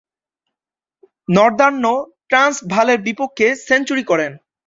[1.29, 1.85] Northern
[2.29, 4.31] ট্রান্সভালের বিপক্ষে century করেন।